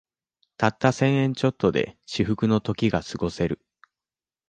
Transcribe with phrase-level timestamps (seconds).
[0.57, 3.61] たった千円ちょっとで至福の時がすごせる